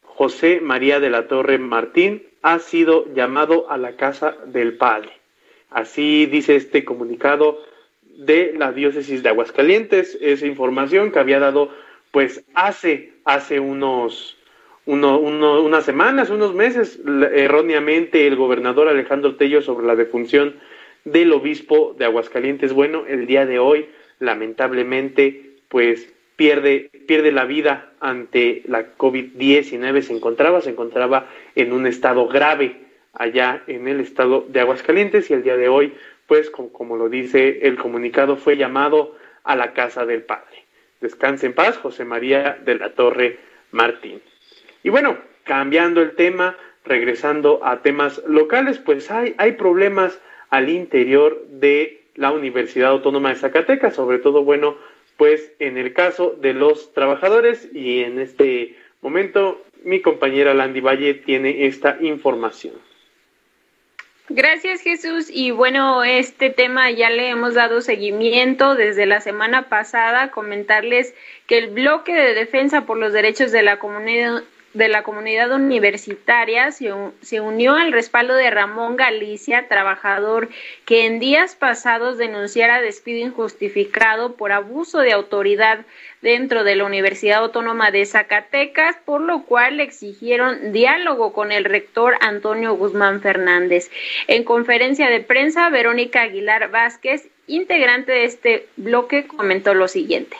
[0.04, 5.21] José María de la Torre Martín ha sido llamado a la casa del Padre.
[5.72, 7.64] Así dice este comunicado
[8.04, 11.70] de la diócesis de Aguascalientes, esa información que había dado
[12.12, 14.38] pues hace, hace unos,
[14.86, 17.00] unas semanas, unos meses,
[17.34, 20.56] erróneamente el gobernador Alejandro Tello sobre la defunción
[21.06, 22.74] del obispo de Aguascalientes.
[22.74, 23.88] Bueno, el día de hoy,
[24.20, 30.02] lamentablemente, pues pierde, pierde la vida ante la COVID-19.
[30.02, 35.34] Se encontraba, se encontraba en un estado grave allá en el estado de Aguascalientes y
[35.34, 35.94] el día de hoy,
[36.28, 40.64] pues como, lo dice el comunicado, fue llamado a la casa del Padre.
[41.02, 43.40] Descanse en paz, José María de la Torre
[43.72, 44.22] Martín.
[44.84, 50.20] Y bueno, cambiando el tema, regresando a temas locales, pues hay, hay problemas
[50.50, 54.78] al interior de la Universidad Autónoma de Zacatecas, sobre todo, bueno,
[55.18, 61.14] pues en el caso de los trabajadores y en este momento mi compañera Landy Valle
[61.14, 62.74] tiene esta información.
[64.34, 65.30] Gracias Jesús.
[65.30, 71.14] Y bueno, este tema ya le hemos dado seguimiento desde la semana pasada, comentarles
[71.48, 76.72] que el bloque de defensa por los derechos de la comunidad de la comunidad universitaria
[76.72, 80.50] se, unió al respaldo de Ramón Galicia, trabajador
[80.86, 85.86] que en días pasados denunciara despido injustificado por abuso de autoridad
[86.22, 91.66] dentro de la Universidad Autónoma de Zacatecas, por lo cual le exigieron diálogo con el
[91.66, 93.92] rector Antonio Guzmán Fernández.
[94.28, 100.38] En conferencia de prensa, Verónica Aguilar Vázquez, integrante de este bloque, comentó lo siguiente.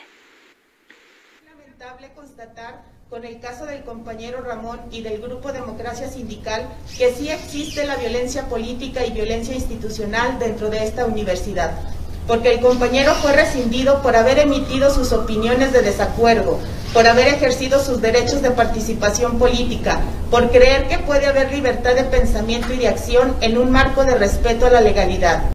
[1.46, 7.30] Lamentable constatar con el caso del compañero Ramón y del Grupo Democracia Sindical que sí
[7.30, 11.78] existe la violencia política y violencia institucional dentro de esta universidad,
[12.26, 16.58] porque el compañero fue rescindido por haber emitido sus opiniones de desacuerdo,
[16.94, 22.06] por haber ejercido sus derechos de participación política, por creer que puede haber libertad de
[22.06, 25.52] pensamiento y de acción en un marco de respeto a la legalidad.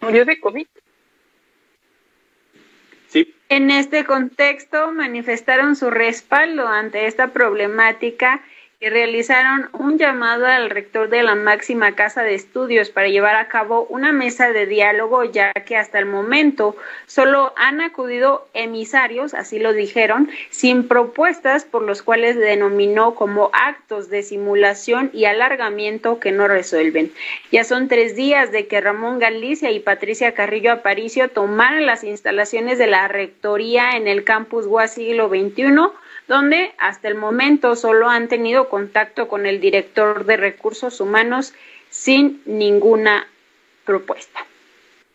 [0.00, 0.66] Murió de COVID.
[3.54, 8.40] En este contexto manifestaron su respaldo ante esta problemática
[8.90, 13.86] realizaron un llamado al rector de la máxima casa de estudios para llevar a cabo
[13.88, 19.72] una mesa de diálogo, ya que hasta el momento solo han acudido emisarios, así lo
[19.72, 26.48] dijeron, sin propuestas por los cuales denominó como actos de simulación y alargamiento que no
[26.48, 27.12] resuelven.
[27.50, 32.78] Ya son tres días de que Ramón Galicia y Patricia Carrillo Aparicio tomaron las instalaciones
[32.78, 35.92] de la rectoría en el campus UAS siglo XXI
[36.28, 41.54] donde hasta el momento solo han tenido contacto con el director de recursos humanos
[41.90, 43.26] sin ninguna
[43.84, 44.46] propuesta.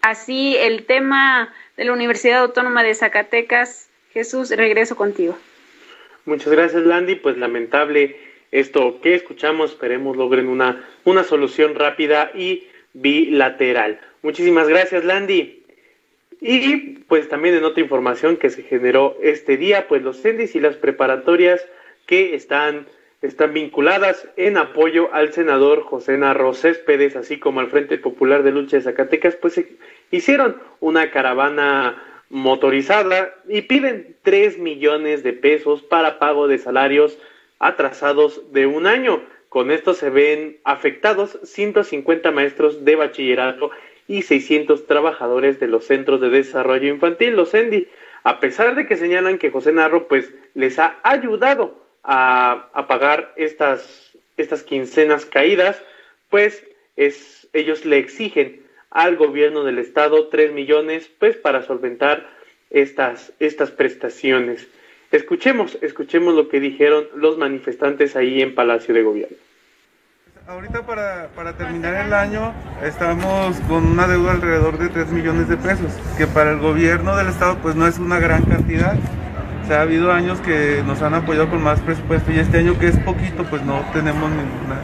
[0.02, 5.38] Así el tema de la Universidad Autónoma de Zacatecas, Jesús, regreso contigo.
[6.26, 7.16] Muchas gracias, Landy.
[7.16, 8.20] Pues lamentable
[8.52, 14.00] esto que escuchamos, esperemos logren una, una solución rápida y bilateral.
[14.22, 15.64] Muchísimas gracias, Landy.
[16.40, 20.60] Y pues también en otra información que se generó este día, pues los CENDIS y
[20.60, 21.66] las preparatorias
[22.06, 22.88] que están,
[23.22, 28.52] están vinculadas en apoyo al senador José Narro Céspedes, así como al Frente Popular de
[28.52, 29.60] Lucha de Zacatecas, pues
[30.12, 37.18] hicieron una caravana motorizada y piden 3 millones de pesos para pago de salarios
[37.60, 39.24] atrasados de un año.
[39.50, 43.72] Con esto se ven afectados 150 maestros de bachillerato
[44.08, 47.88] y 600 trabajadores de los centros de desarrollo infantil, los CENDI,
[48.24, 53.34] a pesar de que señalan que José Narro pues les ha ayudado a, a pagar
[53.36, 55.82] estas, estas quincenas caídas,
[56.30, 56.66] pues
[56.96, 62.30] es, ellos le exigen al gobierno del estado 3 millones pues para solventar
[62.70, 64.68] estas, estas prestaciones.
[65.12, 69.38] Escuchemos, escuchemos lo que dijeron los manifestantes ahí en Palacio de Gobierno.
[70.48, 75.58] Ahorita para, para, terminar el año estamos con una deuda alrededor de 3 millones de
[75.58, 78.96] pesos, que para el gobierno del estado pues no es una gran cantidad.
[79.66, 82.80] O sea, ha habido años que nos han apoyado con más presupuesto y este año
[82.80, 84.80] que es poquito pues no tenemos ninguna,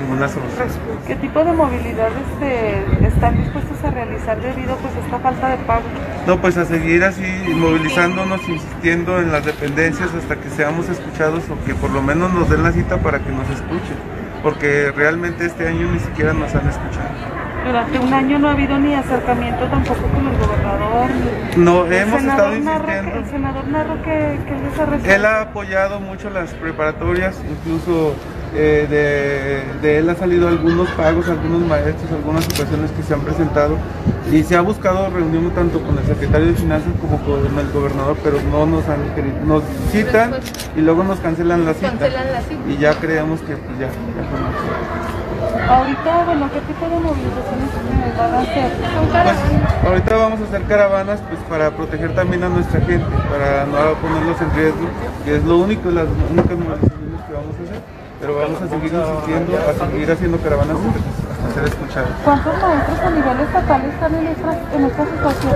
[0.00, 0.68] ninguna solución.
[1.04, 5.56] ¿Qué tipo de movilidad este, están dispuestos a realizar debido pues a esta falta de
[5.64, 5.82] pago?
[6.28, 11.64] No, pues a seguir así movilizándonos, insistiendo en las dependencias hasta que seamos escuchados o
[11.66, 15.68] que por lo menos nos den la cita para que nos escuchen porque realmente este
[15.68, 17.08] año ni siquiera nos han escuchado.
[17.64, 21.10] Durante un año no ha habido ni acercamiento tampoco con el gobernador.
[21.56, 23.18] No, hemos estado insistiendo.
[23.18, 25.14] ¿El senador Narro qué, les ha recibido?
[25.14, 28.14] Él ha apoyado mucho las preparatorias, incluso
[28.54, 33.20] eh, de, de, él ha salido algunos pagos, algunos maestros, algunas situaciones que se han
[33.20, 33.76] presentado.
[34.32, 38.16] Y se ha buscado reunión tanto con el secretario de Finanzas como con el gobernador,
[38.22, 38.98] pero no nos han
[39.46, 40.34] nos citan
[40.76, 42.08] y luego nos cancelan la cita.
[42.68, 45.08] Y ya creemos que pues, ya, ya
[45.68, 47.70] Ahorita, bueno, ¿qué tipo de movilizaciones
[48.18, 48.72] van a hacer?
[49.12, 53.94] Pues, ahorita vamos a hacer caravanas pues para proteger también a nuestra gente, para no
[54.00, 54.88] ponerlos en riesgo,
[55.24, 58.92] que es lo único, las únicas movilizaciones que vamos a hacer pero vamos a seguir
[58.92, 62.10] insistiendo, a seguir haciendo caravanas hasta ser escuchados.
[62.24, 65.54] ¿Cuántos maestros a nivel estatal están en esta, en esta situación?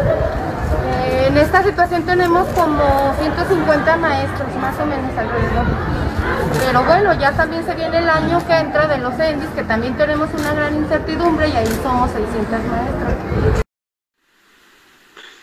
[0.86, 5.66] Eh, en esta situación tenemos como 150 maestros, más o menos alrededor.
[6.64, 9.96] Pero bueno, ya también se viene el año que entra de los ENDIS, que también
[9.96, 13.62] tenemos una gran incertidumbre y ahí somos 600 maestros.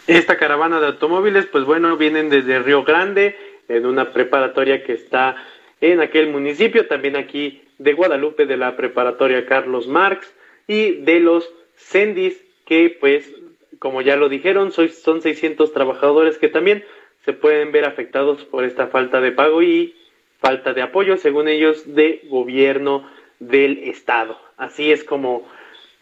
[0.07, 5.35] Esta caravana de automóviles, pues bueno, vienen desde Río Grande, en una preparatoria que está
[5.81, 10.33] en aquel municipio, también aquí de Guadalupe, de la preparatoria Carlos Marx
[10.67, 13.33] y de los Sendis, que pues,
[13.79, 16.83] como ya lo dijeron, son 600 trabajadores que también
[17.25, 19.95] se pueden ver afectados por esta falta de pago y
[20.39, 23.09] falta de apoyo, según ellos, de gobierno
[23.39, 24.37] del Estado.
[24.57, 25.47] Así es como,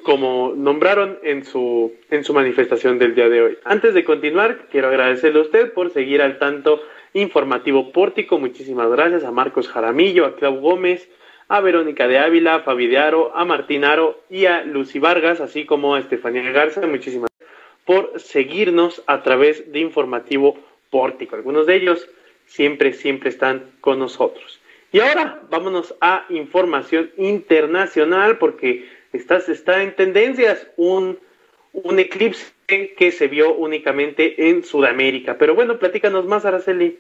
[0.04, 3.58] como nombraron en su, en su manifestación del día de hoy.
[3.64, 6.82] Antes de continuar, quiero agradecerle a usted por seguir al tanto
[7.18, 8.38] Informativo Pórtico.
[8.38, 11.10] Muchísimas gracias a Marcos Jaramillo, a Clau Gómez,
[11.48, 15.42] a Verónica de Ávila, a Fabi de Aro, a Martín Aro y a Lucy Vargas,
[15.42, 16.86] así como a Estefanía Garza.
[16.86, 20.60] Muchísimas gracias por seguirnos a través de Informativo
[20.92, 21.36] Pórtico.
[21.36, 22.08] Algunos de ellos
[22.46, 24.62] siempre, siempre están con nosotros.
[24.92, 31.18] Y ahora vámonos a información internacional porque está, está en tendencias un,
[31.74, 35.38] un eclipse que se vio únicamente en Sudamérica.
[35.38, 37.00] Pero bueno, platícanos más, Araceli.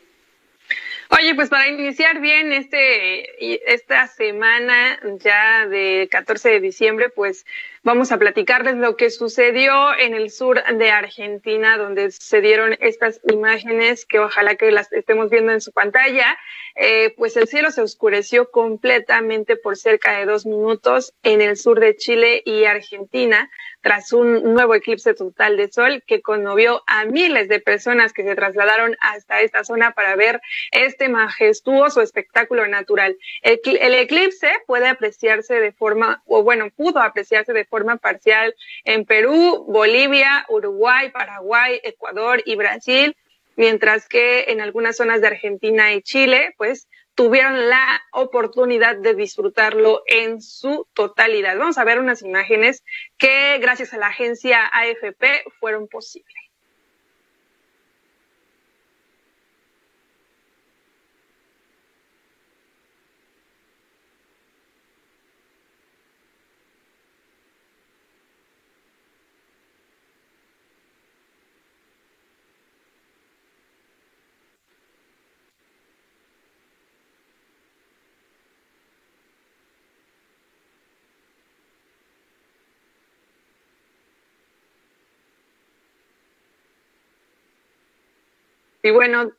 [1.09, 7.45] Oye, pues para iniciar bien este esta semana ya de 14 de diciembre, pues
[7.87, 13.21] vamos a platicarles lo que sucedió en el sur de Argentina, donde se dieron estas
[13.31, 16.37] imágenes que ojalá que las estemos viendo en su pantalla.
[16.75, 21.79] Eh, pues el cielo se oscureció completamente por cerca de dos minutos en el sur
[21.79, 23.49] de Chile y Argentina
[23.81, 28.35] tras un nuevo eclipse total de sol que conmovió a miles de personas que se
[28.35, 33.17] trasladaron hasta esta zona para ver este majestuoso espectáculo natural.
[33.41, 38.53] El, el eclipse puede apreciarse de forma, o bueno, pudo apreciarse de forma parcial
[38.83, 43.15] en Perú, Bolivia, Uruguay, Paraguay, Ecuador y Brasil,
[43.55, 50.03] mientras que en algunas zonas de Argentina y Chile, pues tuvieron la oportunidad de disfrutarlo
[50.05, 51.57] en su totalidad.
[51.57, 52.83] Vamos a ver unas imágenes
[53.17, 56.46] que gracias a la agencia AFP fueron posibles.
[88.87, 89.33] Y bueno,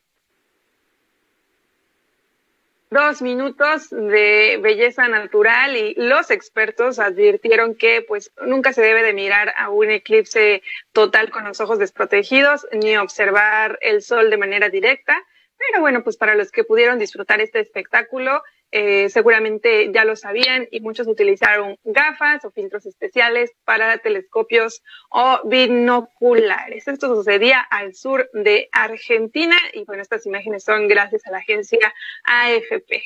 [2.91, 9.15] dos minutos de belleza natural y los expertos advirtieron que pues nunca se debe de
[9.15, 14.69] mirar a un eclipse total con los ojos desprotegidos ni observar el sol de manera
[14.69, 15.17] directa.
[15.57, 20.69] Pero bueno, pues para los que pudieron disfrutar este espectáculo, eh, seguramente ya lo sabían
[20.71, 26.87] y muchos utilizaron gafas o filtros especiales para telescopios o binoculares.
[26.87, 31.95] Esto sucedía al sur de Argentina y bueno, estas imágenes son gracias a la agencia
[32.25, 33.03] AFP.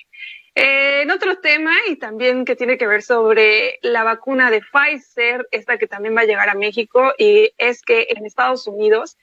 [0.54, 5.48] Eh, en otro tema y también que tiene que ver sobre la vacuna de Pfizer,
[5.50, 9.16] esta que también va a llegar a México y es que en Estados Unidos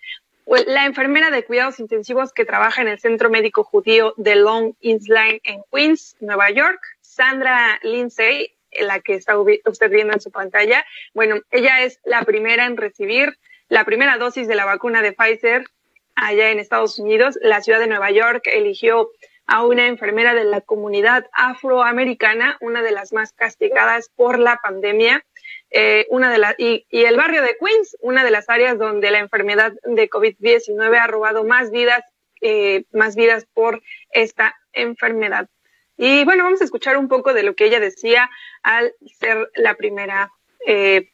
[0.68, 5.40] la enfermera de cuidados intensivos que trabaja en el Centro Médico Judío de Long Island
[5.44, 10.86] en Queens, Nueva York, Sandra Lindsay, la que está usted viendo en su pantalla.
[11.14, 13.38] Bueno, ella es la primera en recibir
[13.68, 15.66] la primera dosis de la vacuna de Pfizer
[16.16, 17.38] allá en Estados Unidos.
[17.42, 19.12] La ciudad de Nueva York eligió
[19.46, 25.26] a una enfermera de la comunidad afroamericana, una de las más castigadas por la pandemia.
[25.72, 29.20] Eh, una de las, y, el barrio de Queens, una de las áreas donde la
[29.20, 32.04] enfermedad de COVID-19 ha robado más vidas,
[32.42, 35.48] eh, más vidas por esta enfermedad.
[35.98, 38.30] Y bueno, vamos a escuchar un poco de lo que ella decía
[38.64, 40.32] al ser la primera.
[40.66, 41.10] Eh...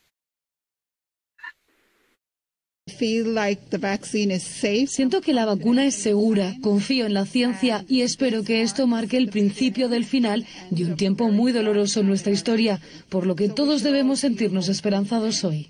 [4.88, 9.18] Siento que la vacuna es segura, confío en la ciencia y espero que esto marque
[9.18, 12.80] el principio del final de un tiempo muy doloroso en nuestra historia,
[13.10, 15.70] por lo que todos debemos sentirnos esperanzados hoy.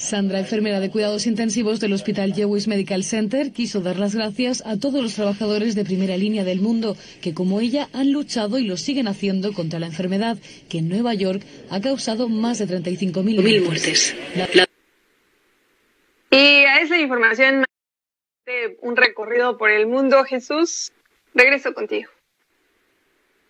[0.00, 4.78] Sandra, enfermera de cuidados intensivos del Hospital Jewis Medical Center, quiso dar las gracias a
[4.78, 8.78] todos los trabajadores de primera línea del mundo que, como ella, han luchado y lo
[8.78, 10.38] siguen haciendo contra la enfermedad
[10.70, 14.14] que en Nueva York ha causado más de 35.000 muertes.
[16.30, 17.64] Y a esa información,
[18.80, 20.92] un recorrido por el mundo, Jesús,
[21.34, 22.10] regreso contigo.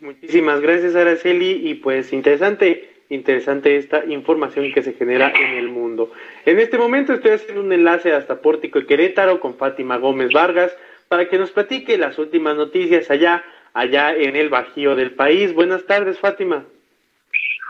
[0.01, 6.13] Muchísimas gracias, Araceli, y pues interesante interesante esta información que se genera en el mundo.
[6.47, 10.75] En este momento estoy haciendo un enlace hasta Pórtico y Querétaro con Fátima Gómez Vargas
[11.09, 15.53] para que nos platique las últimas noticias allá, allá en el Bajío del país.
[15.53, 16.65] Buenas tardes, Fátima.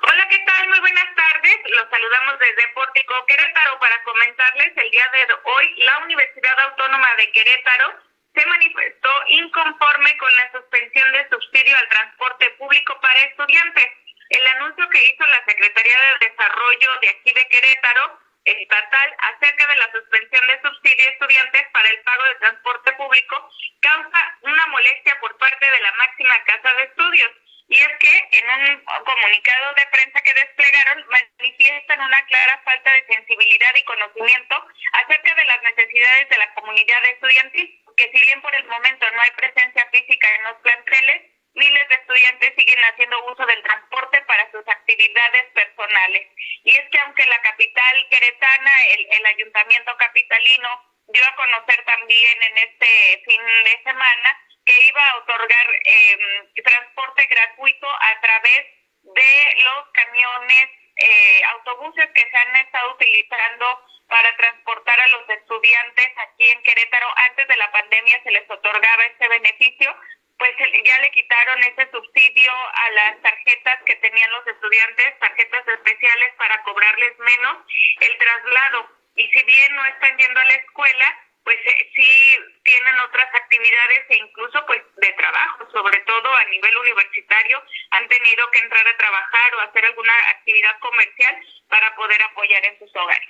[0.03, 0.69] Hola, ¿qué tal?
[0.69, 1.57] Muy buenas tardes.
[1.75, 7.31] Los saludamos desde Pórtico Querétaro para comentarles el día de hoy la Universidad Autónoma de
[7.31, 7.95] Querétaro
[8.35, 13.87] se manifestó inconforme con la suspensión de subsidio al transporte público para estudiantes
[14.31, 19.77] el anuncio que hizo la Secretaría de Desarrollo de aquí de Querétaro estatal acerca de
[19.77, 23.49] la suspensión de subsidio a estudiantes para el pago de transporte público
[23.81, 27.31] causa una molestia por parte de la máxima casa de estudios.
[27.71, 33.07] Y es que en un comunicado de prensa que desplegaron manifiestan una clara falta de
[33.07, 38.53] sensibilidad y conocimiento acerca de las necesidades de la comunidad estudiantil, que si bien por
[38.57, 41.23] el momento no hay presencia física en los planteles,
[41.55, 46.27] miles de estudiantes siguen haciendo uso del transporte para sus actividades personales.
[46.65, 50.69] Y es que aunque la capital queretana, el, ayuntamiento capitalino,
[51.07, 57.27] dio a conocer también en este fin de semana que iba a otorgar em, transporte
[57.27, 58.67] gratuito a través
[59.03, 60.67] de los camiones,
[60.97, 63.67] eh, autobuses que se han estado utilizando
[64.07, 67.07] para transportar a los estudiantes aquí en Querétaro.
[67.17, 69.97] Antes de la pandemia se les otorgaba este beneficio,
[70.39, 70.55] pues
[70.85, 76.63] ya le quitaron ese subsidio a las tarjetas que tenían los estudiantes, tarjetas especiales para
[76.63, 77.59] cobrarles menos
[78.01, 78.89] el traslado.
[79.17, 81.19] Y si bien no están yendo a la escuela,
[81.51, 86.77] pues eh, sí tienen otras actividades e incluso pues de trabajo, sobre todo a nivel
[86.79, 87.59] universitario,
[87.91, 91.35] han tenido que entrar a trabajar o hacer alguna actividad comercial
[91.69, 93.29] para poder apoyar en sus hogares.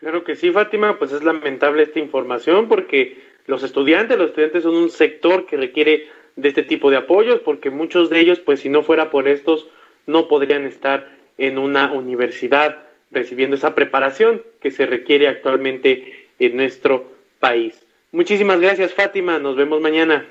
[0.00, 4.18] Claro que sí, Fátima, pues es lamentable esta información porque los estudiantes.
[4.18, 8.18] Los estudiantes son un sector que requiere de este tipo de apoyos porque muchos de
[8.18, 9.68] ellos, pues si no fuera por estos,
[10.06, 11.08] no podrían estar
[11.38, 17.86] en una universidad recibiendo esa preparación que se requiere actualmente en nuestro país.
[18.12, 19.38] Muchísimas gracias, Fátima.
[19.38, 20.26] Nos vemos mañana.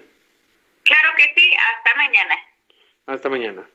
[0.84, 1.52] Claro que sí.
[1.54, 2.36] Hasta mañana.
[3.08, 3.70] Hasta mañana.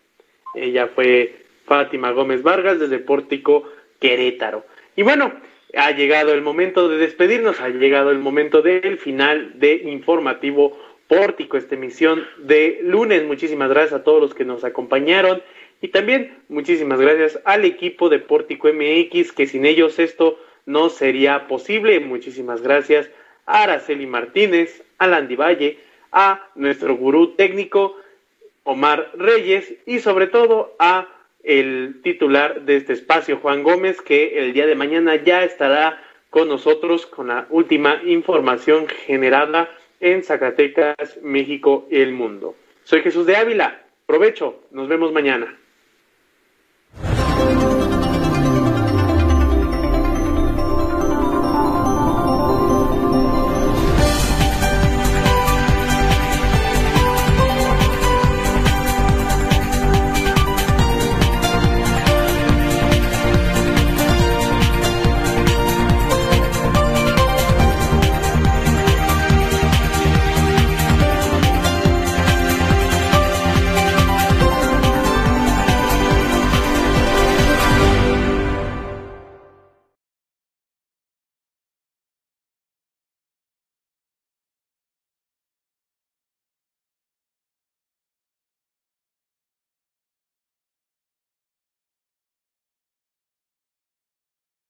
[0.54, 3.70] Ella fue Fátima Gómez Vargas desde Pórtico
[4.00, 4.64] Querétaro.
[4.94, 5.32] Y bueno,
[5.74, 10.78] ha llegado el momento de despedirnos, ha llegado el momento del final de Informativo
[11.08, 13.24] Pórtico, esta emisión de lunes.
[13.24, 15.42] Muchísimas gracias a todos los que nos acompañaron
[15.80, 21.46] y también muchísimas gracias al equipo de Pórtico MX, que sin ellos esto no sería
[21.46, 21.98] posible.
[22.00, 23.08] Muchísimas gracias
[23.46, 25.78] a Araceli Martínez, a Landy Valle,
[26.12, 27.96] a nuestro gurú técnico
[28.64, 31.08] Omar Reyes y sobre todo a
[31.44, 36.48] el titular de este espacio, Juan Gómez, que el día de mañana ya estará con
[36.48, 42.56] nosotros con la última información generada en Zacatecas, México y el mundo.
[42.82, 43.82] Soy Jesús de Ávila.
[44.06, 44.62] Provecho.
[44.70, 45.56] Nos vemos mañana.